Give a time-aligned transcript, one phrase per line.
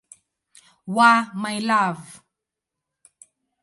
[0.95, 2.05] wa "My Love".